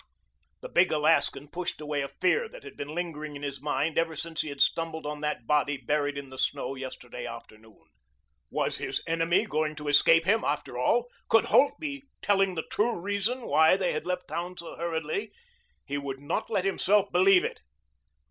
[0.61, 4.15] The big Alaskan pushed away a fear that had been lingering in his mind ever
[4.15, 7.83] since he had stumbled on that body buried in the snow yesterday afternoon.
[8.49, 11.05] Was his enemy going to escape him, after all?
[11.29, 15.33] Could Holt be telling the true reason why they had left town so hurriedly?
[15.85, 17.61] He would not let himself believe it.